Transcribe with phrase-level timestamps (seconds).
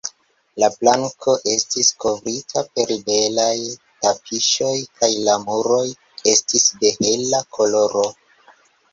[0.61, 3.57] La planko estis kovrita per belaj
[4.05, 5.83] tapiŝoj, kaj la muroj
[6.33, 8.07] estis de hela koloro.